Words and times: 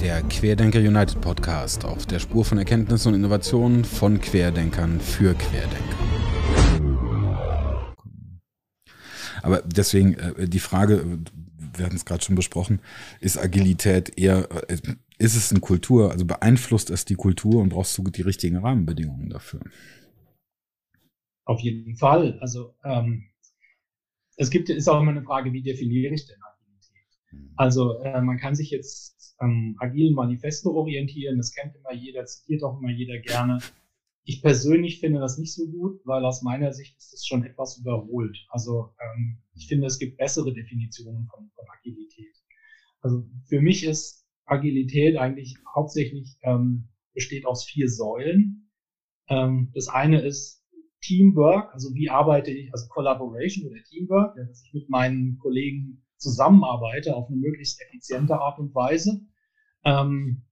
Der 0.00 0.22
Querdenker 0.22 0.78
United 0.78 1.20
Podcast 1.20 1.84
auf 1.84 2.06
der 2.06 2.18
Spur 2.18 2.44
von 2.44 2.58
Erkenntnissen 2.58 3.08
und 3.08 3.14
Innovationen 3.14 3.84
von 3.84 4.20
Querdenkern 4.20 5.00
für 5.00 5.34
Querdenker. 5.34 6.00
Aber 9.42 9.62
deswegen 9.62 10.14
äh, 10.14 10.48
die 10.48 10.58
Frage, 10.58 11.20
wir 11.74 11.84
hatten 11.84 11.96
es 11.96 12.04
gerade 12.04 12.22
schon 12.22 12.36
besprochen, 12.36 12.80
ist 13.20 13.38
Agilität 13.38 14.18
eher, 14.18 14.48
äh, 14.68 14.78
ist 15.18 15.36
es 15.36 15.50
eine 15.50 15.60
Kultur, 15.60 16.10
also 16.10 16.24
beeinflusst 16.24 16.90
es 16.90 17.04
die 17.04 17.14
Kultur 17.14 17.60
und 17.60 17.70
brauchst 17.70 17.96
du 17.98 18.04
die 18.04 18.22
richtigen 18.22 18.56
Rahmenbedingungen 18.56 19.30
dafür? 19.30 19.60
Auf 21.44 21.60
jeden 21.60 21.96
Fall. 21.96 22.38
Also 22.40 22.74
ähm, 22.84 23.26
es 24.36 24.50
gibt, 24.50 24.70
ist 24.70 24.88
auch 24.88 25.00
immer 25.00 25.10
eine 25.10 25.22
Frage, 25.22 25.52
wie 25.52 25.62
definiere 25.62 26.14
ich 26.14 26.26
denn. 26.26 26.36
Also 27.56 27.98
äh, 28.00 28.20
man 28.20 28.38
kann 28.38 28.54
sich 28.54 28.70
jetzt 28.70 29.34
am 29.38 29.76
agilen 29.78 30.14
Manifesto 30.14 30.70
orientieren, 30.70 31.38
das 31.38 31.52
kennt 31.52 31.74
immer 31.76 31.92
jeder, 31.92 32.24
zitiert 32.26 32.62
auch 32.62 32.78
immer 32.78 32.90
jeder 32.90 33.18
gerne. 33.18 33.58
Ich 34.24 34.42
persönlich 34.42 35.00
finde 35.00 35.20
das 35.20 35.38
nicht 35.38 35.54
so 35.54 35.66
gut, 35.66 36.00
weil 36.04 36.24
aus 36.24 36.42
meiner 36.42 36.72
Sicht 36.72 36.96
ist 36.98 37.14
es 37.14 37.26
schon 37.26 37.44
etwas 37.44 37.78
überholt. 37.78 38.36
Also 38.50 38.90
ähm, 39.00 39.38
ich 39.54 39.66
finde, 39.66 39.86
es 39.86 39.98
gibt 39.98 40.18
bessere 40.18 40.52
Definitionen 40.52 41.26
von, 41.26 41.50
von 41.54 41.64
Agilität. 41.78 42.34
Also 43.00 43.26
für 43.46 43.60
mich 43.60 43.84
ist 43.84 44.26
Agilität 44.44 45.16
eigentlich 45.16 45.56
hauptsächlich 45.74 46.36
ähm, 46.42 46.88
besteht 47.14 47.46
aus 47.46 47.64
vier 47.64 47.88
Säulen. 47.88 48.70
Ähm, 49.28 49.70
das 49.74 49.88
eine 49.88 50.20
ist 50.20 50.60
Teamwork, 51.02 51.72
also 51.72 51.94
wie 51.94 52.10
arbeite 52.10 52.50
ich, 52.50 52.72
also 52.72 52.88
Collaboration 52.88 53.70
oder 53.70 53.82
Teamwork, 53.84 54.36
dass 54.36 54.62
ich 54.64 54.74
mit 54.74 54.90
meinen 54.90 55.38
Kollegen 55.38 56.04
zusammenarbeite 56.20 57.16
auf 57.16 57.28
eine 57.28 57.36
möglichst 57.36 57.80
effiziente 57.80 58.38
Art 58.38 58.58
und 58.58 58.74
Weise. 58.74 59.20
Ähm, 59.84 60.42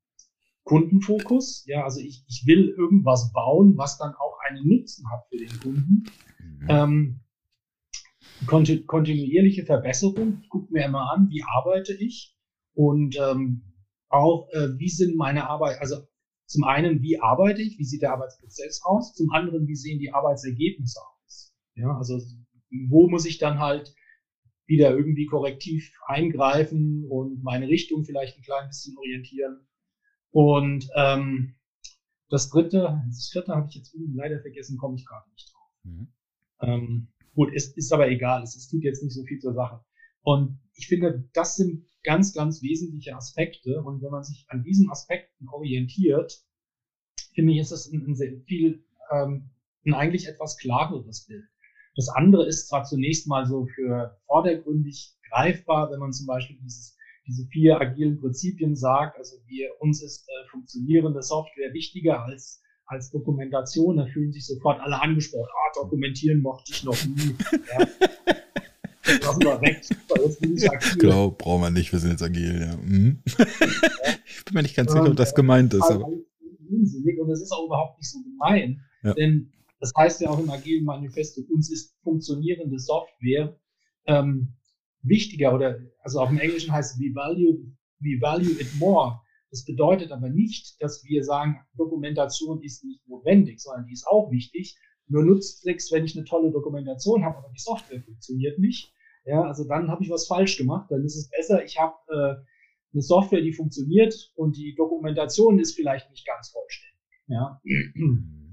Kundenfokus. 0.65 1.65
Ja, 1.67 1.85
also 1.85 2.01
ich, 2.01 2.25
ich 2.29 2.45
will 2.47 2.69
irgendwas 2.77 3.33
bauen, 3.33 3.77
was 3.77 3.99
dann 3.99 4.15
auch 4.15 4.39
einen 4.49 4.67
Nutzen 4.67 5.11
hat 5.11 5.27
für 5.29 5.37
den 5.37 5.61
Kunden. 5.61 6.05
Mhm. 6.39 6.67
Ähm, 6.69 7.21
konti 8.47 8.85
kontinuierliche 8.85 9.65
Verbesserung. 9.65 10.41
Ich 10.43 10.49
gucke 10.49 10.73
mir 10.73 10.85
immer 10.85 11.11
an, 11.13 11.29
wie 11.31 11.43
arbeite 11.43 11.95
ich 11.95 12.37
und 12.75 13.17
ähm, 13.19 13.63
auch, 14.09 14.49
äh, 14.53 14.79
wie 14.79 14.89
sind 14.89 15.17
meine 15.17 15.49
Arbeit, 15.49 15.81
also 15.81 15.97
zum 16.47 16.65
einen, 16.65 17.03
wie 17.03 17.21
arbeite 17.21 17.61
ich, 17.61 17.79
wie 17.79 17.85
sieht 17.85 18.03
der 18.03 18.13
Arbeitsprozess 18.13 18.81
aus, 18.83 19.15
zum 19.15 19.31
anderen, 19.33 19.67
wie 19.67 19.77
sehen 19.77 19.99
die 19.99 20.13
Arbeitsergebnisse 20.13 21.01
aus. 21.01 21.55
Ja, 21.75 21.97
also 21.97 22.19
wo 22.89 23.09
muss 23.09 23.27
ich 23.27 23.39
dann 23.39 23.59
halt 23.59 23.95
wieder 24.69 24.95
irgendwie 24.95 25.27
korrektiv 25.27 25.91
eingreifen 26.07 27.05
und 27.09 27.43
meine 27.43 27.67
Richtung 27.69 28.05
vielleicht 28.05 28.37
ein 28.37 28.43
klein 28.43 28.69
bisschen 28.69 28.97
orientieren. 28.97 29.67
Und 30.31 30.89
ähm, 30.95 31.55
das 32.29 32.51
dritte, 32.51 33.03
das 33.07 33.31
vierte 33.33 33.55
habe 33.55 33.67
ich 33.69 33.75
jetzt 33.75 33.95
irgendwie 33.95 34.17
leider 34.17 34.41
vergessen, 34.41 34.77
komme 34.77 34.97
ich 34.97 35.07
gerade 35.07 35.29
nicht 35.31 35.51
drauf. 35.53 35.71
Mhm. 35.85 36.09
Ähm, 36.61 37.09
gut, 37.35 37.53
ist, 37.53 37.77
ist 37.77 37.93
aber 37.93 38.09
egal, 38.09 38.43
es, 38.43 38.55
es 38.55 38.69
tut 38.69 38.85
jetzt 38.85 39.03
nicht 39.03 39.15
so 39.15 39.25
viel 39.25 39.39
zur 39.39 39.55
Sache. 39.55 39.83
Und 40.23 40.61
ich 40.75 40.87
finde, 40.87 41.25
das 41.33 41.57
sind 41.57 41.87
ganz, 42.03 42.35
ganz 42.35 42.63
wesentliche 42.63 43.17
Aspekte. 43.17 43.83
Und 43.83 44.03
wenn 44.03 44.11
man 44.11 44.25
sich 44.25 44.45
an 44.49 44.63
diesen 44.63 44.91
Aspekten 44.91 45.49
orientiert, 45.49 46.43
finde 47.35 47.55
ich, 47.55 47.61
ist 47.61 47.73
das 47.73 47.91
ein, 47.91 48.05
ein 48.07 48.15
sehr 48.15 48.39
viel, 48.47 48.85
ähm, 49.11 49.51
ein 49.87 49.95
eigentlich 49.95 50.27
etwas 50.27 50.59
klareres 50.59 51.25
Bild. 51.25 51.45
Das 51.99 52.09
andere 52.09 52.47
ist 52.47 52.69
zwar 52.69 52.85
zunächst 52.85 53.27
mal 53.27 53.45
so 53.45 53.67
für 53.67 54.17
vordergründig 54.27 55.17
greifbar, 55.29 55.91
wenn 55.91 55.99
man 55.99 56.13
zum 56.13 56.29
Beispiel 56.29 56.57
dieses 56.63 56.97
diese 57.27 57.45
vier 57.49 57.79
agilen 57.81 58.21
Prinzipien 58.21 58.77
sagt. 58.77 59.19
Also 59.19 59.37
wir, 59.47 59.69
uns 59.81 60.01
ist 60.03 60.27
äh, 60.29 60.49
funktionierende 60.49 61.23
Software 61.23 61.75
wichtiger 61.75 62.25
als 62.25 62.63
als 62.87 63.11
Dokumentation, 63.11 63.97
da 63.97 64.07
fühlen 64.07 64.33
sich 64.33 64.47
sofort 64.47 64.81
alle 64.81 65.03
angesprochen. 65.03 65.51
Ah, 65.51 65.83
dokumentieren 65.83 66.41
mochte 66.41 66.73
ich 66.73 66.85
noch 66.85 66.97
nie. 67.05 67.35
Ja. 67.69 67.87
Lassen 69.21 69.43
wir 69.43 69.61
weg. 69.61 69.83
Jetzt 70.25 70.41
bin 70.41 70.57
ich 70.57 70.71
agil. 70.71 70.99
Genau, 70.99 71.31
brauchen 71.33 71.63
wir 71.63 71.71
nicht, 71.71 71.93
wir 71.93 71.99
sind 71.99 72.13
jetzt 72.13 72.23
agil, 72.23 72.61
ja. 72.61 72.77
Mhm. 72.77 73.23
ich 73.27 74.45
bin 74.45 74.55
mir 74.55 74.63
nicht 74.63 74.77
ganz 74.77 74.93
sicher, 74.93 75.05
ob 75.05 75.17
das 75.17 75.35
gemeint 75.35 75.75
ist. 75.75 75.83
Aber. 75.83 76.07
Und 76.07 77.29
das 77.29 77.43
ist 77.43 77.53
auch 77.53 77.67
überhaupt 77.67 77.99
nicht 77.99 78.11
so 78.11 78.21
gemein. 78.23 78.81
Ja. 79.03 79.15
Denn 79.15 79.53
das 79.81 79.93
heißt 79.97 80.21
ja 80.21 80.31
auch 80.31 80.39
im 80.39 80.51
agilen 80.51 80.85
Manifesto, 80.85 81.43
uns 81.53 81.71
ist 81.71 81.97
funktionierende 82.03 82.79
Software 82.79 83.57
ähm, 84.07 84.55
wichtiger 85.03 85.55
oder 85.55 85.79
also 86.01 86.21
auf 86.21 86.29
dem 86.29 86.39
Englischen 86.39 86.73
heißt 86.73 86.99
we 86.99 87.15
value, 87.15 87.59
we 88.01 88.21
value 88.21 88.61
it 88.61 88.75
more. 88.79 89.21
Das 89.51 89.65
bedeutet 89.65 90.13
aber 90.13 90.29
nicht, 90.29 90.77
dass 90.81 91.05
wir 91.05 91.25
sagen, 91.25 91.61
Dokumentation 91.77 92.63
ist 92.63 92.85
nicht 92.85 93.07
notwendig, 93.09 93.61
sondern 93.61 93.87
die 93.87 93.93
ist 93.93 94.07
auch 94.07 94.31
wichtig. 94.31 94.77
Nur 95.07 95.25
nutzt 95.25 95.65
nichts, 95.65 95.91
wenn 95.91 96.05
ich 96.05 96.17
eine 96.17 96.27
tolle 96.27 96.51
Dokumentation 96.51 97.25
habe, 97.25 97.39
aber 97.39 97.49
die 97.49 97.61
Software 97.61 98.03
funktioniert 98.03 98.59
nicht. 98.59 98.93
Ja, 99.25 99.43
also 99.43 99.65
dann 99.67 99.89
habe 99.89 100.03
ich 100.03 100.11
was 100.11 100.27
falsch 100.27 100.59
gemacht. 100.59 100.91
Dann 100.91 101.05
ist 101.05 101.17
es 101.17 101.31
besser, 101.31 101.65
ich 101.65 101.79
habe 101.79 101.95
äh, 102.09 102.45
eine 102.93 103.03
Software, 103.03 103.41
die 103.41 103.53
funktioniert 103.53 104.33
und 104.35 104.57
die 104.57 104.75
Dokumentation 104.75 105.59
ist 105.59 105.75
vielleicht 105.75 106.11
nicht 106.11 106.27
ganz 106.27 106.51
vollständig. 106.51 107.01
Ja. 107.29 107.61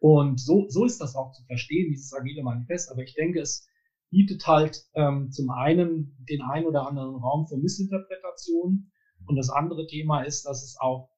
Und 0.00 0.40
so, 0.40 0.66
so 0.68 0.84
ist 0.84 1.00
das 1.00 1.16
auch 1.16 1.32
zu 1.32 1.44
verstehen, 1.44 1.90
dieses 1.90 2.12
agile 2.12 2.42
Manifest. 2.42 2.90
Aber 2.90 3.02
ich 3.02 3.14
denke, 3.14 3.40
es 3.40 3.68
bietet 4.10 4.46
halt 4.46 4.84
ähm, 4.94 5.30
zum 5.30 5.50
einen 5.50 6.16
den 6.28 6.42
einen 6.42 6.66
oder 6.66 6.86
anderen 6.86 7.16
Raum 7.16 7.46
für 7.46 7.56
Missinterpretation. 7.56 8.90
Und 9.26 9.36
das 9.36 9.50
andere 9.50 9.86
Thema 9.86 10.22
ist, 10.22 10.44
dass 10.44 10.62
es 10.62 10.76
auch 10.78 11.10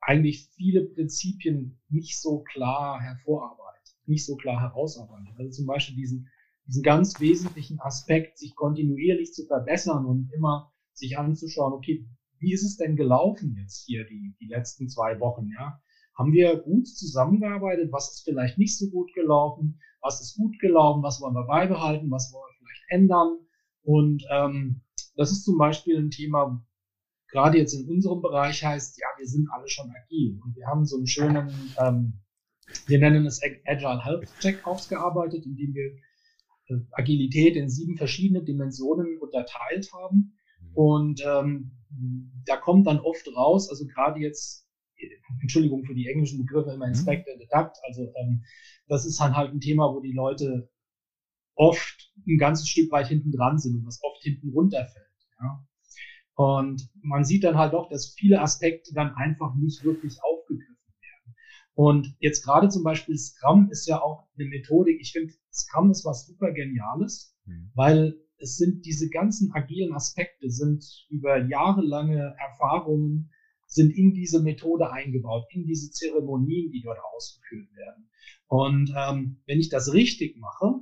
eigentlich 0.00 0.48
viele 0.56 0.84
Prinzipien 0.84 1.80
nicht 1.88 2.20
so 2.20 2.42
klar 2.42 3.00
hervorarbeitet, 3.00 3.94
nicht 4.06 4.26
so 4.26 4.36
klar 4.36 4.60
herausarbeitet. 4.60 5.34
Also 5.38 5.50
zum 5.50 5.66
Beispiel 5.66 5.94
diesen, 5.94 6.28
diesen 6.66 6.82
ganz 6.82 7.20
wesentlichen 7.20 7.80
Aspekt, 7.80 8.38
sich 8.38 8.54
kontinuierlich 8.56 9.32
zu 9.32 9.46
verbessern 9.46 10.06
und 10.06 10.32
immer 10.32 10.72
sich 10.92 11.18
anzuschauen, 11.18 11.72
okay, 11.72 12.08
wie 12.38 12.52
ist 12.52 12.64
es 12.64 12.76
denn 12.76 12.96
gelaufen 12.96 13.56
jetzt 13.60 13.84
hier 13.86 14.04
die, 14.04 14.34
die 14.40 14.48
letzten 14.48 14.88
zwei 14.88 15.20
Wochen, 15.20 15.48
ja? 15.50 15.80
Haben 16.16 16.32
wir 16.32 16.56
gut 16.56 16.86
zusammengearbeitet? 16.86 17.90
Was 17.92 18.12
ist 18.12 18.24
vielleicht 18.24 18.58
nicht 18.58 18.76
so 18.78 18.88
gut 18.90 19.12
gelaufen? 19.14 19.80
was 20.02 20.20
ist 20.20 20.36
gut 20.36 20.58
gelaufen, 20.58 21.02
was 21.02 21.20
wollen 21.20 21.34
wir 21.34 21.46
beibehalten, 21.46 22.10
was 22.10 22.32
wollen 22.32 22.52
wir 22.58 22.66
vielleicht 22.66 22.84
ändern. 22.90 23.38
Und 23.84 24.24
ähm, 24.30 24.82
das 25.16 25.30
ist 25.30 25.44
zum 25.44 25.56
Beispiel 25.56 25.98
ein 25.98 26.10
Thema, 26.10 26.62
gerade 27.28 27.58
jetzt 27.58 27.72
in 27.72 27.88
unserem 27.88 28.20
Bereich 28.20 28.62
heißt, 28.64 28.98
ja, 28.98 29.06
wir 29.16 29.26
sind 29.26 29.48
alle 29.50 29.68
schon 29.68 29.90
agil 29.90 30.38
und 30.44 30.56
wir 30.56 30.66
haben 30.66 30.84
so 30.84 30.96
einen 30.96 31.06
schönen, 31.06 31.50
ähm, 31.78 32.20
wir 32.86 32.98
nennen 32.98 33.26
es 33.26 33.40
Agile 33.66 34.04
Health 34.04 34.28
Check 34.40 34.66
ausgearbeitet, 34.66 35.46
in 35.46 35.56
dem 35.56 35.74
wir 35.74 35.92
äh, 36.68 36.80
Agilität 36.92 37.56
in 37.56 37.68
sieben 37.68 37.96
verschiedene 37.96 38.42
Dimensionen 38.42 39.18
unterteilt 39.18 39.88
haben. 39.92 40.36
Mhm. 40.60 40.74
Und 40.74 41.22
ähm, 41.24 41.72
da 42.46 42.56
kommt 42.56 42.86
dann 42.86 43.00
oft 43.00 43.26
raus, 43.36 43.68
also 43.68 43.86
gerade 43.86 44.20
jetzt 44.20 44.66
Entschuldigung 45.40 45.84
für 45.84 45.94
die 45.94 46.08
englischen 46.08 46.38
Begriffe, 46.38 46.72
immer 46.72 46.86
Inspect 46.86 47.28
and 47.28 47.42
Adapt. 47.42 47.78
Also 47.84 48.12
ähm, 48.16 48.44
das 48.88 49.04
ist 49.04 49.20
dann 49.20 49.36
halt 49.36 49.52
ein 49.52 49.60
Thema, 49.60 49.92
wo 49.92 50.00
die 50.00 50.12
Leute 50.12 50.70
oft 51.54 52.12
ein 52.26 52.38
ganzes 52.38 52.68
Stück 52.68 52.90
weit 52.90 53.08
hinten 53.08 53.32
dran 53.32 53.58
sind 53.58 53.76
und 53.76 53.86
was 53.86 54.02
oft 54.02 54.22
hinten 54.22 54.50
runterfällt. 54.50 55.06
Ja? 55.40 55.66
Und 56.34 56.90
man 57.02 57.24
sieht 57.24 57.44
dann 57.44 57.56
halt 57.56 57.72
doch, 57.72 57.88
dass 57.88 58.14
viele 58.14 58.40
Aspekte 58.40 58.94
dann 58.94 59.14
einfach 59.14 59.54
nicht 59.54 59.84
wirklich 59.84 60.18
aufgegriffen 60.22 60.76
werden. 61.00 61.34
Und 61.74 62.16
jetzt 62.20 62.44
gerade 62.44 62.68
zum 62.68 62.82
Beispiel 62.82 63.16
Scrum 63.16 63.68
ist 63.70 63.86
ja 63.86 64.00
auch 64.00 64.28
eine 64.36 64.48
Methodik. 64.48 64.98
Ich 65.00 65.12
finde, 65.12 65.32
Scrum 65.52 65.90
ist 65.90 66.04
was 66.04 66.26
super 66.26 66.52
Geniales, 66.52 67.36
mhm. 67.44 67.70
weil 67.74 68.14
es 68.38 68.56
sind 68.56 68.84
diese 68.84 69.08
ganzen 69.08 69.52
agilen 69.52 69.94
Aspekte 69.94 70.50
sind 70.50 70.84
über 71.08 71.38
jahrelange 71.46 72.34
Erfahrungen 72.38 73.30
sind 73.72 73.90
in 73.90 74.12
diese 74.12 74.42
Methode 74.42 74.90
eingebaut, 74.90 75.46
in 75.50 75.64
diese 75.64 75.90
Zeremonien, 75.90 76.70
die 76.70 76.82
dort 76.82 76.98
ausgeführt 77.14 77.68
werden. 77.74 78.10
Und 78.46 78.92
ähm, 78.96 79.40
wenn 79.46 79.60
ich 79.60 79.70
das 79.70 79.94
richtig 79.94 80.36
mache, 80.38 80.80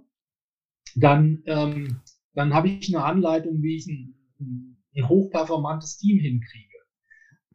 dann, 0.97 1.43
ähm, 1.47 2.01
dann 2.35 2.53
habe 2.53 2.69
ich 2.69 2.93
eine 2.93 3.05
Anleitung, 3.05 3.63
wie 3.63 3.77
ich 3.77 3.87
ein, 3.87 4.15
ein 4.41 5.09
hochperformantes 5.09 5.99
Team 5.99 6.19
hinkriege. 6.19 6.67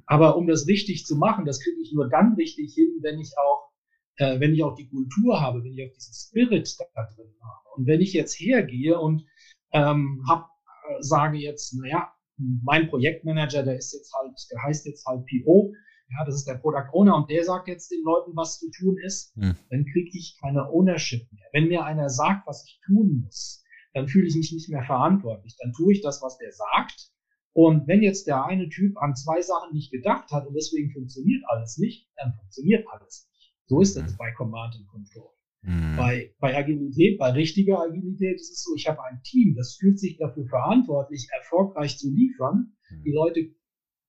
Aber 0.06 0.38
um 0.38 0.48
das 0.48 0.68
richtig 0.68 1.06
zu 1.06 1.18
machen, 1.18 1.46
das 1.46 1.60
kriege 1.60 1.81
ich 1.81 1.92
nur 1.92 2.08
dann 2.10 2.36
richtig 2.36 2.74
hin, 2.74 3.00
wenn 3.02 3.20
ich 3.20 3.34
auch, 3.38 3.72
äh, 4.18 4.40
wenn 4.40 4.54
ich 4.54 4.64
auch 4.64 4.76
die 4.76 4.88
Kultur 4.88 5.42
habe, 5.42 5.64
wenn 5.64 5.74
ich 5.74 5.84
auch 5.84 5.94
diesen 5.94 6.14
Spirit 6.14 6.74
da 6.80 7.04
drin 7.14 7.34
habe. 7.42 7.76
Und 7.76 7.88
wenn 7.88 8.00
ich 8.00 8.14
jetzt 8.14 8.40
hergehe 8.40 8.98
und 8.98 9.26
ähm, 9.74 10.24
hab, 10.30 10.48
äh, 10.88 11.02
sage 11.02 11.38
jetzt, 11.40 11.74
naja, 11.74 12.15
mein 12.38 12.90
Projektmanager, 12.90 13.64
der 13.64 13.78
ist 13.78 13.94
jetzt 13.94 14.14
halt, 14.14 14.34
der 14.52 14.64
heißt 14.64 14.86
jetzt 14.86 15.06
halt 15.06 15.26
PO, 15.26 15.74
ja, 16.10 16.26
das 16.26 16.36
ist 16.36 16.48
der 16.48 16.56
Product 16.56 16.90
Owner 16.94 17.16
und 17.16 17.30
der 17.30 17.44
sagt 17.44 17.68
jetzt 17.68 17.92
den 17.92 18.04
Leuten, 18.04 18.36
was 18.36 18.60
zu 18.60 18.70
tun 18.70 18.98
ist, 19.04 19.36
mhm. 19.38 19.56
dann 19.70 19.86
kriege 19.86 20.12
ich 20.14 20.38
keine 20.40 20.70
Ownership 20.70 21.32
mehr. 21.32 21.48
Wenn 21.52 21.68
mir 21.68 21.84
einer 21.84 22.10
sagt, 22.10 22.46
was 22.48 22.64
ich 22.66 22.80
tun 22.86 23.24
muss, 23.24 23.64
dann 23.94 24.08
fühle 24.08 24.28
ich 24.28 24.36
mich 24.36 24.52
nicht 24.52 24.70
mehr 24.70 24.84
verantwortlich. 24.84 25.56
Dann 25.62 25.72
tue 25.74 25.94
ich 25.94 26.02
das, 26.02 26.22
was 26.22 26.38
der 26.38 26.52
sagt. 26.52 27.12
Und 27.54 27.88
wenn 27.88 28.04
jetzt 28.04 28.28
der 28.28 28.46
eine 28.46 28.68
Typ 28.68 28.98
an 28.98 29.16
zwei 29.16 29.42
Sachen 29.42 29.74
nicht 29.74 29.92
gedacht 29.92 30.30
hat 30.31 30.46
und 30.46 30.54
deswegen 30.54 30.92
funktioniert 30.92 31.44
alles 31.48 31.78
nicht, 31.78 32.10
dann 32.18 32.34
funktioniert 32.34 32.86
alles 32.90 33.30
nicht. 33.31 33.56
So 33.68 33.80
ist 33.80 33.96
es 33.96 34.12
mhm. 34.12 34.18
bei 34.18 34.31
Command 34.31 34.76
and 34.76 34.88
Control. 34.88 35.35
Mhm. 35.66 35.96
Bei, 35.98 36.34
bei 36.40 36.56
Agilität, 36.56 37.18
bei 37.18 37.32
richtiger 37.32 37.80
Agilität 37.82 38.36
ist 38.36 38.52
es 38.52 38.64
so, 38.64 38.76
ich 38.76 38.88
habe 38.88 39.04
ein 39.04 39.22
Team, 39.24 39.56
das 39.56 39.78
fühlt 39.80 40.00
sich 40.00 40.18
dafür 40.18 40.46
verantwortlich, 40.46 41.28
erfolgreich 41.32 41.98
zu 41.98 42.12
liefern. 42.12 42.74
Mhm. 42.90 43.04
Die 43.04 43.12
Leute 43.12 43.50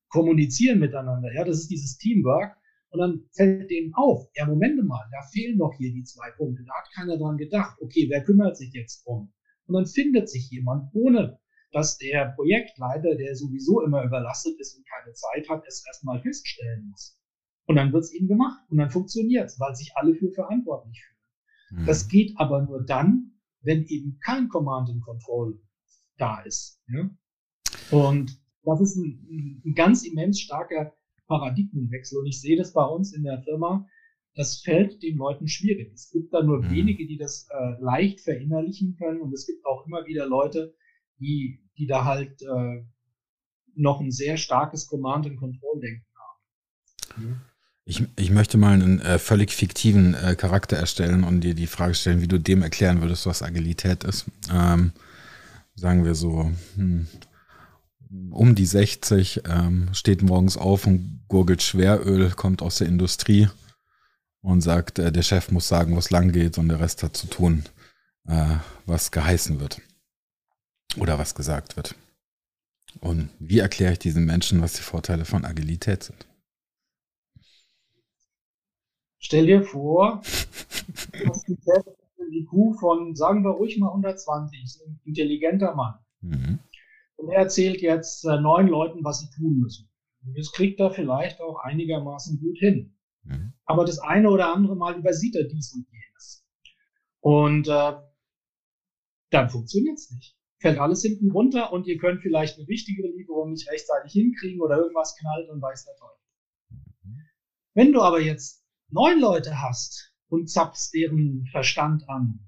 kommunizieren 0.09 0.79
miteinander. 0.79 1.33
Ja, 1.33 1.45
das 1.45 1.59
ist 1.59 1.71
dieses 1.71 1.97
Teamwork. 1.97 2.57
Und 2.91 3.01
dann 3.01 3.25
fällt 3.33 3.71
denen 3.71 3.93
auf, 3.95 4.29
ja, 4.35 4.47
Momente 4.47 4.83
mal, 4.83 5.05
da 5.11 5.27
fehlen 5.33 5.59
doch 5.59 5.75
hier 5.77 5.93
die 5.93 6.05
zwei 6.05 6.31
Punkte. 6.37 6.63
Da 6.65 6.73
hat 6.75 6.89
keiner 6.95 7.19
dran 7.19 7.37
gedacht. 7.37 7.77
Okay, 7.81 8.07
wer 8.09 8.23
kümmert 8.23 8.57
sich 8.57 8.73
jetzt 8.73 9.05
drum? 9.05 9.33
Und 9.67 9.75
dann 9.75 9.87
findet 9.87 10.29
sich 10.29 10.51
jemand, 10.51 10.95
ohne 10.95 11.39
dass 11.73 11.99
der 11.99 12.33
Projektleiter, 12.37 13.17
der 13.17 13.35
sowieso 13.35 13.83
immer 13.83 14.05
überlastet 14.05 14.59
ist 14.61 14.77
und 14.77 14.89
keine 14.89 15.13
Zeit 15.13 15.49
hat, 15.49 15.65
es 15.67 15.85
erstmal 15.87 16.21
feststellen 16.21 16.89
muss. 16.89 17.19
Und 17.67 17.77
dann 17.77 17.93
wird 17.93 18.05
es 18.05 18.13
eben 18.13 18.29
gemacht 18.29 18.61
und 18.71 18.79
dann 18.79 18.91
funktioniert 18.91 19.47
es, 19.47 19.59
weil 19.59 19.75
sich 19.75 19.93
alle 19.97 20.15
für 20.15 20.31
verantwortlich 20.31 21.03
fühlen. 21.05 21.16
Mhm. 21.71 21.87
Das 21.87 22.09
geht 22.09 22.33
aber 22.37 22.63
nur 22.63 22.85
dann, 22.85 23.33
wenn 23.63 23.85
eben 23.85 24.19
kein 24.21 24.49
Command 24.49 24.91
and 24.91 25.03
Control 25.03 25.61
da 26.19 26.41
ist. 26.43 26.81
Ja? 26.89 27.11
Und 27.91 28.41
das 28.63 28.81
ist 28.81 28.97
ein, 28.97 29.63
ein 29.65 29.75
ganz 29.75 30.05
immens 30.05 30.41
starker 30.41 30.95
Paradigmenwechsel. 31.27 32.19
Und 32.21 32.27
ich 32.27 32.41
sehe 32.41 32.57
das 32.57 32.73
bei 32.73 32.85
uns 32.85 33.13
in 33.13 33.23
der 33.23 33.43
Firma. 33.43 33.87
Das 34.35 34.61
fällt 34.61 35.03
den 35.03 35.17
Leuten 35.17 35.49
schwierig. 35.49 35.93
Es 35.95 36.11
gibt 36.11 36.33
da 36.33 36.43
nur 36.43 36.63
mhm. 36.63 36.71
wenige, 36.71 37.07
die 37.07 37.17
das 37.17 37.49
äh, 37.51 37.83
leicht 37.83 38.21
verinnerlichen 38.21 38.97
können. 38.97 39.21
Und 39.21 39.33
es 39.33 39.47
gibt 39.47 39.65
auch 39.65 39.87
immer 39.87 40.05
wieder 40.07 40.27
Leute, 40.27 40.75
die, 41.19 41.65
die 41.79 41.87
da 41.87 42.05
halt 42.05 42.43
äh, 42.43 42.85
noch 43.75 44.01
ein 44.01 44.11
sehr 44.11 44.37
starkes 44.37 44.87
Command- 44.87 45.27
and 45.27 45.39
Control-Denken 45.39 46.07
haben. 46.15 47.25
Mhm. 47.25 47.41
Ich, 47.89 48.05
ich 48.17 48.31
möchte 48.33 48.59
mal 48.59 48.73
einen 48.73 49.01
äh, 49.01 49.21
völlig 49.21 49.53
fiktiven 49.53 50.15
äh, 50.15 50.35
Charakter 50.35 50.77
erstellen 50.77 51.23
und 51.23 51.43
dir 51.43 51.55
die 51.55 51.69
Frage 51.69 51.95
stellen, 51.95 52.21
wie 52.21 52.27
du 52.27 52.39
dem 52.39 52.63
erklären 52.63 53.01
würdest, 53.01 53.27
was 53.27 53.43
Agilität 53.43 54.03
ist. 54.03 54.25
Ähm, 54.53 54.91
sagen 55.77 56.05
wir 56.05 56.17
so, 56.17 56.51
hm, 56.75 57.07
um 58.33 58.57
die 58.57 58.67
60, 58.67 59.43
ähm, 59.49 59.89
steht 59.93 60.23
morgens 60.23 60.57
auf 60.57 60.89
und 60.89 61.21
gurgelt 61.29 61.63
Schweröl, 61.63 62.31
kommt 62.33 62.61
aus 62.61 62.79
der 62.79 62.89
Industrie 62.89 63.49
und 64.41 64.63
sagt, 64.63 64.99
äh, 64.99 65.13
der 65.13 65.23
Chef 65.23 65.53
muss 65.53 65.69
sagen, 65.69 65.95
wo 65.95 65.99
es 66.01 66.11
lang 66.11 66.33
geht 66.33 66.59
und 66.59 66.69
der 66.69 66.81
Rest 66.81 67.05
hat 67.05 67.17
zu 67.17 67.29
tun, 67.29 67.67
äh, 68.27 68.57
was 68.87 69.13
geheißen 69.13 69.61
wird 69.61 69.81
oder 70.97 71.21
was 71.21 71.37
gesagt 71.37 71.77
wird. 71.77 71.95
Und 72.99 73.29
wie 73.39 73.61
erkläre 73.61 73.93
ich 73.93 74.01
diesen 74.01 74.25
Menschen, 74.25 74.61
was 74.61 74.73
die 74.73 74.83
Vorteile 74.83 75.25
von 75.25 75.45
Agilität 75.45 76.03
sind? 76.03 76.27
Stell 79.19 79.47
dir 79.47 79.63
vor, 79.63 80.23
du 81.13 81.29
hast 81.29 81.49
einen 81.49 82.33
IQ 82.33 82.79
von, 82.79 83.15
sagen 83.15 83.43
wir 83.43 83.51
ruhig 83.51 83.79
mal 83.79 83.89
120, 83.89 84.63
ist 84.63 84.83
ein 84.87 85.01
intelligenter 85.05 85.75
Mann. 85.75 85.95
Mhm. 86.21 86.59
Und 87.17 87.31
er 87.31 87.41
erzählt 87.41 87.81
jetzt 87.81 88.25
äh, 88.25 88.41
neun 88.41 88.69
Leuten, 88.69 89.03
was 89.05 89.21
sie 89.21 89.31
tun 89.31 89.59
müssen. 89.59 89.89
Und 90.25 90.37
das 90.37 90.53
kriegt 90.53 90.81
er 90.81 90.91
vielleicht 90.91 91.41
auch 91.41 91.61
einigermaßen 91.61 92.39
gut 92.41 92.59
hin. 92.59 92.97
Mhm. 93.23 93.53
Aber 93.65 93.85
das 93.85 93.99
eine 93.99 94.31
oder 94.31 94.53
andere 94.53 94.77
Mal 94.77 94.99
übersieht 94.99 95.35
er 95.37 95.45
dies 95.45 95.73
und 95.73 95.87
jenes. 95.91 96.47
Und 97.21 97.69
äh, 97.69 97.93
dann 99.31 99.51
funktioniert 99.51 99.99
es 99.99 100.11
nicht. 100.11 100.37
Fällt 100.59 100.79
alles 100.79 101.03
hinten 101.03 101.31
runter 101.31 101.73
und 101.73 101.87
ihr 101.87 101.99
könnt 101.99 102.23
vielleicht 102.23 102.59
eine 102.59 102.69
wichtigere 102.69 103.09
Lieferung 103.09 103.51
nicht 103.51 103.71
rechtzeitig 103.71 104.13
hinkriegen 104.13 104.61
oder 104.61 104.79
irgendwas 104.79 105.17
knallt 105.17 105.49
und 105.51 105.61
weiß 105.61 105.85
der 105.85 105.97
Teufel. 105.97 106.23
Mhm. 107.05 107.21
Wenn 107.75 107.93
du 107.93 108.01
aber 108.03 108.21
jetzt 108.21 108.66
neun 108.89 109.21
Leute 109.21 109.61
hast 109.61 110.13
und 110.29 110.51
zappst 110.51 110.95
deren 110.95 111.47
Verstand 111.51 112.09
an, 112.09 112.41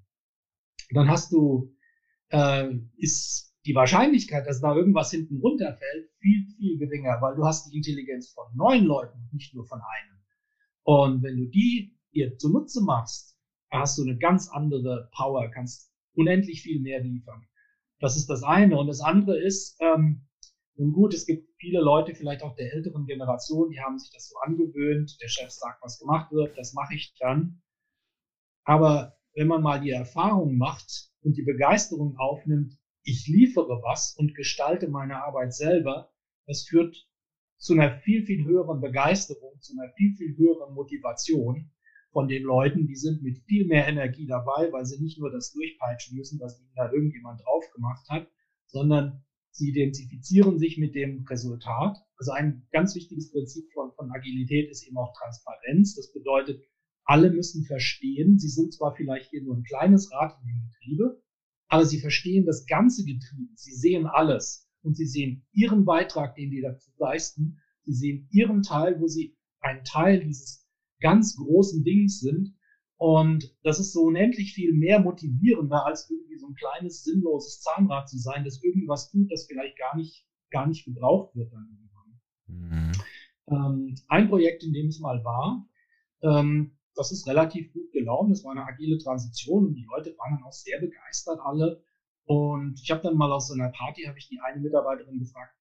dann 0.90 1.08
hast 1.08 1.32
du, 1.32 1.74
äh, 2.30 2.74
ist 2.96 3.54
die 3.66 3.74
Wahrscheinlichkeit, 3.74 4.46
dass 4.46 4.60
da 4.60 4.74
irgendwas 4.74 5.10
hinten 5.10 5.38
runterfällt, 5.40 6.10
viel, 6.20 6.46
viel 6.56 6.78
geringer, 6.78 7.18
weil 7.20 7.36
du 7.36 7.44
hast 7.44 7.70
die 7.70 7.76
Intelligenz 7.76 8.30
von 8.32 8.46
neun 8.54 8.84
Leuten, 8.84 9.28
nicht 9.32 9.54
nur 9.54 9.66
von 9.66 9.80
einem. 9.80 10.18
Und 10.84 11.22
wenn 11.22 11.36
du 11.36 11.46
die 11.46 11.98
dir 12.14 12.36
zunutze 12.38 12.82
machst, 12.82 13.36
hast 13.70 13.98
du 13.98 14.02
eine 14.02 14.16
ganz 14.16 14.48
andere 14.48 15.10
Power, 15.12 15.50
kannst 15.50 15.92
unendlich 16.14 16.62
viel 16.62 16.80
mehr 16.80 17.00
liefern. 17.00 17.46
Das 18.00 18.16
ist 18.16 18.30
das 18.30 18.42
eine. 18.42 18.78
Und 18.78 18.86
das 18.86 19.00
andere 19.00 19.38
ist, 19.38 19.76
ähm, 19.80 20.26
nun 20.76 20.92
gut, 20.92 21.12
es 21.12 21.26
gibt 21.26 21.47
viele 21.58 21.80
Leute, 21.80 22.14
vielleicht 22.14 22.42
auch 22.42 22.54
der 22.54 22.72
älteren 22.72 23.06
Generation, 23.06 23.70
die 23.70 23.80
haben 23.80 23.98
sich 23.98 24.10
das 24.12 24.28
so 24.28 24.38
angewöhnt. 24.38 25.20
Der 25.20 25.28
Chef 25.28 25.50
sagt, 25.50 25.82
was 25.82 25.98
gemacht 25.98 26.32
wird, 26.32 26.56
das 26.56 26.72
mache 26.72 26.94
ich 26.94 27.14
dann. 27.18 27.62
Aber 28.64 29.16
wenn 29.34 29.48
man 29.48 29.62
mal 29.62 29.80
die 29.80 29.90
Erfahrung 29.90 30.56
macht 30.56 31.10
und 31.22 31.36
die 31.36 31.42
Begeisterung 31.42 32.16
aufnimmt, 32.18 32.78
ich 33.02 33.26
liefere 33.26 33.82
was 33.82 34.14
und 34.16 34.34
gestalte 34.34 34.88
meine 34.88 35.22
Arbeit 35.24 35.54
selber, 35.54 36.12
das 36.46 36.64
führt 36.64 37.06
zu 37.56 37.72
einer 37.72 37.98
viel, 38.00 38.24
viel 38.24 38.44
höheren 38.44 38.80
Begeisterung, 38.80 39.60
zu 39.60 39.74
einer 39.78 39.92
viel, 39.94 40.14
viel 40.14 40.36
höheren 40.36 40.74
Motivation 40.74 41.70
von 42.12 42.28
den 42.28 42.42
Leuten. 42.42 42.86
Die 42.86 42.96
sind 42.96 43.22
mit 43.22 43.38
viel 43.46 43.66
mehr 43.66 43.86
Energie 43.86 44.26
dabei, 44.26 44.70
weil 44.72 44.84
sie 44.84 45.02
nicht 45.02 45.18
nur 45.18 45.30
das 45.30 45.52
durchpeitschen 45.52 46.16
müssen, 46.16 46.38
was 46.40 46.60
ihnen 46.60 46.72
da 46.74 46.90
irgendjemand 46.92 47.40
drauf 47.40 47.64
gemacht 47.74 48.08
hat, 48.08 48.30
sondern 48.66 49.24
sie 49.58 49.70
identifizieren 49.70 50.58
sich 50.58 50.78
mit 50.78 50.94
dem 50.94 51.24
Resultat. 51.28 51.96
Also 52.16 52.32
ein 52.32 52.66
ganz 52.72 52.94
wichtiges 52.94 53.30
Prinzip 53.30 53.70
von, 53.72 53.92
von 53.92 54.10
Agilität 54.10 54.70
ist 54.70 54.86
eben 54.86 54.96
auch 54.96 55.12
Transparenz. 55.16 55.94
Das 55.94 56.12
bedeutet, 56.12 56.62
alle 57.04 57.30
müssen 57.30 57.64
verstehen, 57.64 58.38
sie 58.38 58.48
sind 58.48 58.74
zwar 58.74 58.94
vielleicht 58.94 59.30
hier 59.30 59.42
nur 59.42 59.56
ein 59.56 59.64
kleines 59.64 60.10
Rad 60.12 60.36
in 60.40 60.48
dem 60.48 60.68
Getriebe, 60.68 61.22
aber 61.68 61.84
sie 61.84 62.00
verstehen 62.00 62.44
das 62.44 62.66
ganze 62.66 63.04
Getriebe. 63.04 63.52
Sie 63.54 63.72
sehen 63.72 64.06
alles 64.06 64.68
und 64.82 64.96
sie 64.96 65.06
sehen 65.06 65.46
ihren 65.52 65.84
Beitrag, 65.84 66.34
den 66.34 66.50
die 66.50 66.60
dazu 66.60 66.90
leisten. 66.98 67.58
Sie 67.82 67.94
sehen 67.94 68.28
ihren 68.30 68.62
Teil, 68.62 69.00
wo 69.00 69.06
sie 69.06 69.36
ein 69.60 69.84
Teil 69.84 70.20
dieses 70.22 70.66
ganz 71.00 71.36
großen 71.36 71.82
Dings 71.82 72.20
sind. 72.20 72.54
Und 72.98 73.56
das 73.62 73.78
ist 73.78 73.92
so 73.92 74.02
unendlich 74.02 74.52
viel 74.54 74.72
mehr 74.72 74.98
motivierender, 74.98 75.86
als 75.86 76.10
irgendwie 76.10 76.36
so 76.36 76.48
ein 76.48 76.54
kleines, 76.54 77.04
sinnloses 77.04 77.60
Zahnrad 77.60 78.08
zu 78.08 78.18
sein, 78.18 78.44
das 78.44 78.62
irgendwas 78.62 79.08
tut, 79.08 79.30
das 79.30 79.46
vielleicht 79.46 79.78
gar 79.78 79.96
nicht, 79.96 80.26
gar 80.50 80.66
nicht 80.66 80.84
gebraucht 80.84 81.34
wird 81.36 81.52
dann 81.52 81.68
irgendwann. 81.70 82.20
Mhm. 82.46 82.92
Ähm, 83.46 83.94
ein 84.08 84.28
Projekt, 84.28 84.64
in 84.64 84.72
dem 84.72 84.88
ich 84.88 84.98
mal 84.98 85.22
war, 85.24 85.64
ähm, 86.22 86.76
das 86.96 87.12
ist 87.12 87.28
relativ 87.28 87.72
gut 87.72 87.92
gelaufen. 87.92 88.30
Das 88.30 88.42
war 88.42 88.50
eine 88.50 88.66
agile 88.66 88.98
Transition 88.98 89.66
und 89.66 89.74
die 89.74 89.86
Leute 89.88 90.16
waren 90.18 90.34
dann 90.34 90.42
auch 90.42 90.52
sehr 90.52 90.80
begeistert 90.80 91.38
alle. 91.40 91.80
Und 92.24 92.80
ich 92.82 92.90
habe 92.90 93.00
dann 93.00 93.16
mal 93.16 93.30
aus 93.30 93.46
so 93.46 93.54
einer 93.54 93.70
Party, 93.70 94.02
habe 94.02 94.18
ich 94.18 94.28
die 94.28 94.40
eine 94.40 94.60
Mitarbeiterin 94.60 95.20
gefragt, 95.20 95.54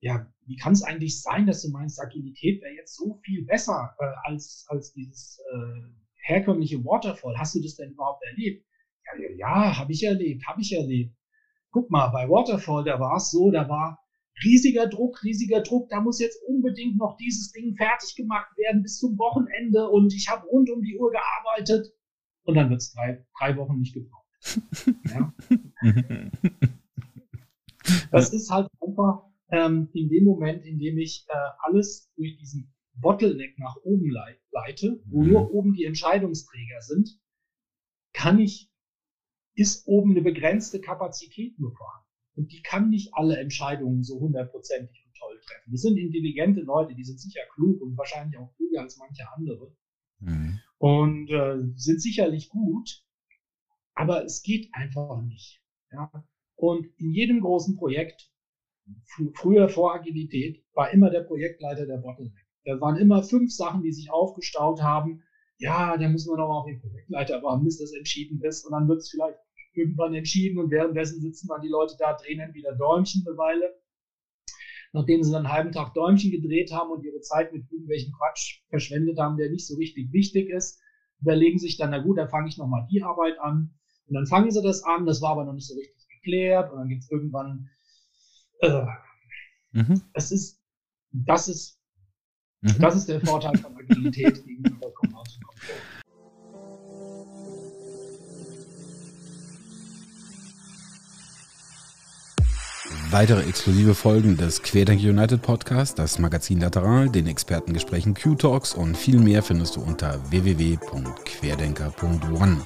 ja, 0.00 0.30
wie 0.44 0.56
kann 0.56 0.74
es 0.74 0.82
eigentlich 0.82 1.22
sein, 1.22 1.46
dass 1.46 1.62
du 1.62 1.70
meinst, 1.70 1.98
Agilität 1.98 2.62
wäre 2.62 2.74
jetzt 2.74 2.94
so 2.94 3.18
viel 3.24 3.46
besser 3.46 3.96
äh, 3.98 4.04
als, 4.24 4.66
als 4.68 4.92
dieses 4.92 5.40
äh, 5.50 6.05
herkömmliche 6.26 6.84
Waterfall? 6.84 7.38
Hast 7.38 7.54
du 7.54 7.62
das 7.62 7.76
denn 7.76 7.92
überhaupt 7.92 8.22
erlebt? 8.24 8.66
Ja, 9.04 9.20
ja, 9.20 9.36
ja 9.36 9.78
habe 9.78 9.92
ich 9.92 10.02
erlebt, 10.02 10.46
habe 10.46 10.60
ich 10.60 10.72
erlebt. 10.72 11.14
Guck 11.70 11.90
mal, 11.90 12.08
bei 12.08 12.28
Waterfall, 12.28 12.84
da 12.84 12.98
war 12.98 13.16
es 13.16 13.30
so, 13.30 13.50
da 13.50 13.68
war 13.68 13.98
riesiger 14.44 14.86
Druck, 14.88 15.22
riesiger 15.22 15.62
Druck, 15.62 15.88
da 15.88 16.00
muss 16.00 16.20
jetzt 16.20 16.42
unbedingt 16.46 16.96
noch 16.98 17.16
dieses 17.16 17.52
Ding 17.52 17.74
fertig 17.76 18.14
gemacht 18.16 18.50
werden 18.56 18.82
bis 18.82 18.98
zum 18.98 19.16
Wochenende 19.18 19.88
und 19.88 20.12
ich 20.12 20.28
habe 20.28 20.46
rund 20.46 20.70
um 20.70 20.82
die 20.82 20.98
Uhr 20.98 21.10
gearbeitet 21.10 21.92
und 22.44 22.54
dann 22.54 22.70
wird 22.70 22.80
es 22.80 22.92
drei, 22.92 23.24
drei 23.38 23.56
Wochen 23.56 23.78
nicht 23.78 23.94
gebraucht. 23.94 24.26
ja. 25.04 25.32
Das 28.10 28.32
ist 28.32 28.50
halt 28.50 28.68
einfach 28.80 29.24
ähm, 29.50 29.88
in 29.92 30.08
dem 30.08 30.24
Moment, 30.24 30.64
in 30.64 30.78
dem 30.78 30.98
ich 30.98 31.24
äh, 31.28 31.34
alles 31.58 32.10
durch 32.16 32.36
diesen 32.38 32.72
Bottleneck 33.00 33.58
nach 33.58 33.76
oben 33.82 34.10
leite, 34.10 35.00
wo 35.06 35.22
mhm. 35.22 35.28
nur 35.28 35.52
oben 35.52 35.72
die 35.74 35.84
Entscheidungsträger 35.84 36.80
sind, 36.80 37.18
kann 38.12 38.38
ich, 38.38 38.70
ist 39.54 39.86
oben 39.86 40.12
eine 40.12 40.22
begrenzte 40.22 40.80
Kapazität 40.80 41.58
nur 41.58 41.72
vorhanden. 41.74 42.06
Und 42.34 42.52
die 42.52 42.62
kann 42.62 42.90
nicht 42.90 43.14
alle 43.14 43.38
Entscheidungen 43.38 44.02
so 44.02 44.20
hundertprozentig 44.20 45.04
und 45.06 45.16
toll 45.16 45.40
treffen. 45.40 45.72
Das 45.72 45.80
sind 45.82 45.96
intelligente 45.96 46.60
Leute, 46.60 46.94
die 46.94 47.04
sind 47.04 47.18
sicher 47.18 47.40
klug 47.54 47.80
und 47.80 47.96
wahrscheinlich 47.96 48.38
auch 48.38 48.54
klüger 48.56 48.82
als 48.82 48.98
manche 48.98 49.30
andere. 49.32 49.74
Mhm. 50.20 50.60
Und 50.78 51.30
äh, 51.30 51.56
sind 51.76 52.02
sicherlich 52.02 52.50
gut, 52.50 53.02
aber 53.94 54.24
es 54.24 54.42
geht 54.42 54.68
einfach 54.72 55.22
nicht. 55.22 55.62
Ja? 55.90 56.10
Und 56.56 56.86
in 56.98 57.10
jedem 57.10 57.40
großen 57.40 57.76
Projekt, 57.76 58.30
fr 59.04 59.30
früher 59.34 59.68
vor 59.68 59.94
Agilität, 59.94 60.64
war 60.74 60.90
immer 60.90 61.10
der 61.10 61.22
Projektleiter 61.22 61.86
der 61.86 61.98
Bottleneck. 61.98 62.45
Da 62.66 62.80
waren 62.80 62.96
immer 62.96 63.22
fünf 63.22 63.52
Sachen, 63.52 63.82
die 63.82 63.92
sich 63.92 64.10
aufgestaut 64.10 64.82
haben. 64.82 65.22
Ja, 65.58 65.96
da 65.96 66.08
muss 66.08 66.26
man 66.26 66.36
noch 66.36 66.48
auf 66.48 66.66
den 66.66 66.80
Projektleiter 66.80 67.42
warten, 67.42 67.64
bis 67.64 67.78
das 67.78 67.92
entschieden 67.92 68.42
ist. 68.42 68.66
Und 68.66 68.72
dann 68.72 68.88
wird 68.88 68.98
es 68.98 69.08
vielleicht 69.08 69.38
irgendwann 69.72 70.14
entschieden 70.14 70.58
und 70.58 70.70
währenddessen 70.70 71.20
sitzen 71.20 71.48
dann 71.48 71.60
die 71.60 71.68
Leute 71.68 71.94
da, 71.98 72.12
drehen 72.14 72.40
entweder 72.40 72.74
Däumchen 72.74 73.24
eine 73.26 73.36
Weile. 73.38 73.72
Nachdem 74.92 75.22
sie 75.22 75.30
dann 75.30 75.46
einen 75.46 75.54
halben 75.54 75.72
Tag 75.72 75.94
Däumchen 75.94 76.30
gedreht 76.30 76.72
haben 76.72 76.90
und 76.90 77.04
ihre 77.04 77.20
Zeit 77.20 77.52
mit 77.52 77.70
irgendwelchen 77.70 78.12
Quatsch 78.12 78.60
verschwendet 78.68 79.18
haben, 79.18 79.36
der 79.36 79.50
nicht 79.50 79.66
so 79.66 79.76
richtig 79.76 80.12
wichtig 80.12 80.48
ist, 80.48 80.80
überlegen 81.20 81.58
sich 81.58 81.76
dann, 81.76 81.90
na 81.90 81.98
gut, 81.98 82.18
dann 82.18 82.28
fange 82.28 82.48
ich 82.48 82.56
nochmal 82.56 82.86
die 82.90 83.02
Arbeit 83.02 83.38
an. 83.38 83.70
Und 84.06 84.14
dann 84.14 84.26
fangen 84.26 84.50
sie 84.50 84.62
das 84.62 84.82
an, 84.82 85.06
das 85.06 85.20
war 85.20 85.30
aber 85.30 85.44
noch 85.44 85.52
nicht 85.52 85.66
so 85.66 85.74
richtig 85.74 86.06
geklärt 86.08 86.70
und 86.70 86.78
dann 86.78 86.88
gibt 86.88 87.02
es 87.02 87.10
irgendwann, 87.10 87.68
äh, 88.60 88.86
mhm. 89.72 90.00
es 90.14 90.30
ist, 90.30 90.58
das 91.12 91.48
ist, 91.48 91.78
mhm. 92.66 92.80
das 92.80 92.96
ist 92.96 93.08
der 93.08 93.20
Vorteil 93.20 93.56
von 93.58 93.76
Agilität 93.76 94.44
gegenüber 94.44 94.90
Command 94.94 95.38
Control. 95.44 95.76
Weitere 103.10 103.48
exklusive 103.48 103.94
Folgen 103.94 104.36
des 104.36 104.62
Querdenker 104.62 105.08
United 105.08 105.40
Podcast, 105.40 105.98
das 105.98 106.18
Magazin 106.18 106.60
Lateral, 106.60 107.08
den 107.08 107.26
Expertengesprächen 107.28 108.14
Q-Talks 108.14 108.74
und 108.74 108.96
viel 108.96 109.18
mehr 109.18 109.44
findest 109.44 109.76
du 109.76 109.80
unter 109.80 110.18
www.querdenker.one. 110.30 112.60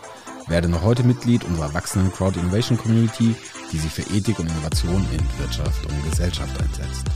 Werde 0.49 0.69
noch 0.69 0.83
heute 0.83 1.04
Mitglied 1.04 1.45
unserer 1.45 1.73
wachsenden 1.75 2.11
Crowd 2.11 2.40
Innovation 2.40 2.78
Community, 2.78 3.37
die 3.71 3.78
sich 3.78 3.92
für 3.92 4.02
Ethik 4.14 4.38
und 4.38 4.50
Innovation 4.50 5.07
in 5.12 5.21
Wirtschaft 5.38 5.85
und 5.87 6.11
Gesellschaft 6.11 6.59
einsetzt. 6.61 7.07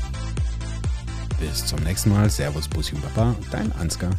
Bis 1.40 1.66
zum 1.66 1.80
nächsten 1.80 2.10
Mal. 2.10 2.30
Servus, 2.30 2.68
Bussi 2.68 2.94
und 2.94 3.02
Papa, 3.02 3.34
dein 3.50 3.72
Ansgar. 3.72 4.10